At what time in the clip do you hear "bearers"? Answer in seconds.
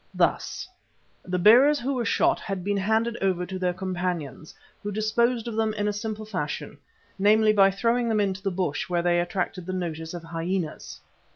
1.37-1.79